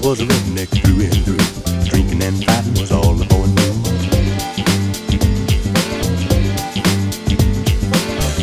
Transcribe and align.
was 0.00 0.20
a 0.20 0.24
redneck 0.24 0.68
through 0.68 1.04
and 1.04 1.14
through. 1.24 1.88
Drinking 1.88 2.22
and 2.22 2.44
fighting 2.44 2.72
was 2.80 2.90
all 2.90 3.12
the 3.14 3.26
boy 3.26 3.46
knew. 3.46 3.74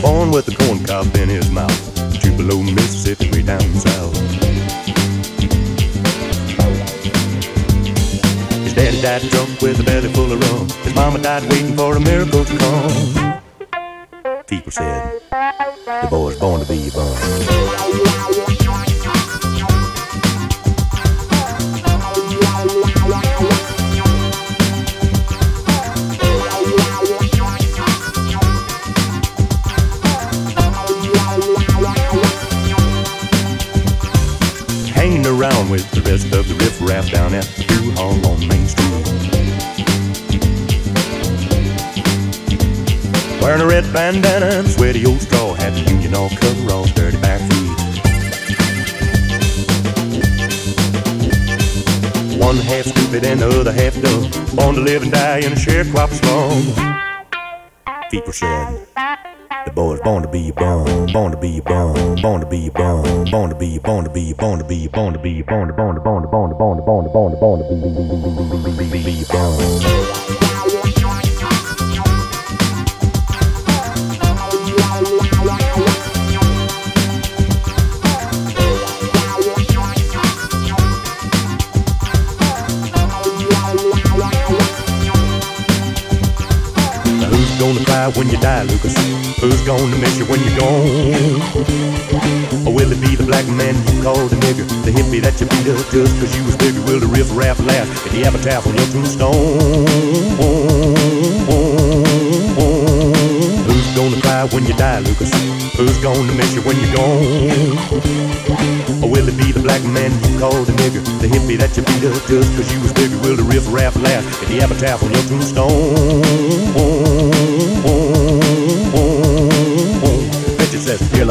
Born 0.01 0.31
with 0.31 0.47
a 0.47 0.55
corn 0.55 0.83
cob 0.85 1.15
in 1.15 1.29
his 1.29 1.51
mouth, 1.51 2.21
Tupelo, 2.21 2.61
Mississippi, 2.61 3.31
way 3.31 3.41
down 3.41 3.59
south. 3.75 4.15
His 8.63 8.73
daddy 8.73 9.01
died 9.01 9.21
drunk 9.29 9.61
with 9.61 9.79
a 9.79 9.83
belly 9.83 10.13
full 10.13 10.31
of 10.31 10.39
rum. 10.39 10.69
His 10.83 10.93
mama 10.95 11.19
died 11.19 11.49
waiting 11.49 11.75
for 11.75 11.97
a 11.97 11.99
miracle 11.99 12.45
to 12.45 12.57
come. 12.57 14.43
People 14.45 14.71
said, 14.71 15.21
the 15.29 16.07
boy's 16.09 16.37
born 16.39 16.61
to 16.61 16.67
be 16.67 16.87
a 16.87 16.91
bum. 16.91 17.10
With 35.71 35.89
the 35.91 36.01
rest 36.01 36.25
of 36.33 36.45
the 36.49 36.55
riffraff 36.55 37.09
down 37.09 37.33
at 37.33 37.45
the 37.55 37.63
Blue 37.63 37.91
Hall 37.91 38.11
on 38.27 38.45
Main 38.45 38.67
Street. 38.67 38.91
Wearing 43.41 43.61
a 43.61 43.65
red 43.65 43.85
bandana 43.93 44.47
and 44.47 44.67
sweaty 44.67 45.05
old 45.05 45.21
straw 45.21 45.53
hat, 45.53 45.73
the 45.73 45.89
union 45.89 46.13
all 46.13 46.29
cover 46.29 46.73
all 46.73 46.85
dirty 46.87 47.17
bare 47.21 47.39
feet. 47.39 47.71
One 52.37 52.57
half 52.57 52.85
stupid 52.87 53.23
and 53.23 53.39
the 53.39 53.47
other 53.57 53.71
half 53.71 53.93
dumb, 54.01 54.29
born 54.53 54.75
to 54.75 54.81
live 54.81 55.03
and 55.03 55.11
die 55.13 55.37
in 55.37 55.53
a 55.53 55.55
sharecropper's 55.55 56.19
slum. 56.19 56.75
People 58.11 58.33
said. 58.33 58.87
The 59.71 59.75
boy's 59.75 60.01
born 60.01 60.21
to 60.23 60.27
be 60.27 60.49
a 60.49 60.53
bum, 60.53 61.05
born 61.13 61.31
to 61.31 61.37
be 61.37 61.59
a 61.59 61.61
bum, 61.61 62.15
born 62.21 62.41
to 62.41 62.45
be 62.45 62.67
a 62.67 62.71
bum, 62.71 63.23
born 63.31 63.51
to 63.51 63.55
be 63.55 63.77
a 63.77 63.79
born 63.79 64.03
to 64.03 64.09
be 64.09 64.31
a 64.31 64.35
born 64.35 64.59
to 64.59 64.65
be 64.65 64.83
a 64.85 64.89
born 64.89 65.13
to 65.13 65.19
be 65.19 65.39
a 65.39 65.43
born 65.45 65.67
to 65.69 65.73
born 65.73 65.95
to 65.95 66.01
born 66.01 66.21
to 66.23 66.27
born 66.27 66.49
to 66.49 66.55
born 66.57 66.75
to 66.75 66.83
born 66.83 67.05
to 67.05 67.09
born 67.09 67.31
to 67.31 67.37
born 67.37 67.59
to 68.75 68.91
be 68.91 69.23
a 69.23 69.25
bum. 69.31 70.10
Cry 88.01 88.17
when 88.17 88.29
you 88.29 88.37
die, 88.37 88.63
Lucas? 88.63 88.95
Who's 89.39 89.61
gonna 89.61 89.97
miss 89.97 90.17
you 90.17 90.25
when 90.25 90.39
you're 90.41 90.57
gone? 90.57 91.41
Or 92.65 92.73
will 92.73 92.91
it 92.91 93.01
be 93.01 93.15
the 93.15 93.23
black 93.25 93.47
man 93.47 93.75
you 93.75 94.01
call 94.01 94.27
the 94.27 94.35
nigger? 94.37 94.65
The 94.85 94.91
hippie 94.91 95.21
that 95.21 95.39
you 95.39 95.45
beat 95.45 95.67
up 95.69 95.77
just 95.91 96.17
cause 96.19 96.35
you 96.35 96.43
was 96.45 96.55
bigger? 96.57 96.81
Will 96.81 96.99
the 96.99 97.07
riff 97.07 97.29
raff 97.35 97.59
laugh 97.59 97.87
at 98.05 98.11
the 98.11 98.23
epitaph 98.25 98.65
on 98.65 98.73
your 98.75 98.87
tombstone? 98.89 99.85
Who's 103.67 103.89
gonna 103.95 104.21
cry 104.21 104.45
when 104.53 104.65
you 104.65 104.73
die, 104.73 104.99
Lucas? 104.99 105.31
Who's 105.77 105.97
gonna 106.01 106.33
miss 106.33 106.55
you 106.55 106.61
when 106.61 106.77
you're 106.81 106.95
gone? 106.95 107.77
Or 109.03 109.09
will 109.09 109.27
it 109.27 109.37
be 109.37 109.51
the 109.51 109.61
black 109.61 109.83
man 109.83 110.11
you 110.25 110.39
call 110.39 110.63
the 110.63 110.73
nigger? 110.73 111.03
The 111.21 111.27
hippie 111.27 111.57
that 111.57 111.77
you 111.77 111.83
beat 111.83 112.03
up 112.09 112.17
just 112.25 112.49
cause 112.57 112.71
you 112.73 112.81
was 112.81 112.93
bigger? 112.93 113.17
Will 113.21 113.35
the 113.35 113.43
riff 113.43 113.65
raff 113.71 113.95
laugh 113.97 114.25
at 114.41 114.47
the 114.47 114.61
epitaph 114.61 115.03
on 115.03 115.11
your 115.11 115.23
tombstone? 115.29 116.31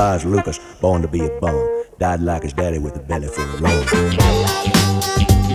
Says, 0.00 0.22
Here 0.22 0.30
lies 0.32 0.36
Lucas, 0.36 0.58
born 0.80 1.02
to 1.02 1.08
be 1.08 1.20
a 1.24 1.40
bum. 1.40 1.84
Died 1.98 2.20
like 2.20 2.42
his 2.42 2.52
daddy 2.52 2.78
with 2.78 2.96
a 2.96 3.00
belly 3.00 3.28
full 3.28 3.44
of 3.44 3.60
rum. 3.60 5.49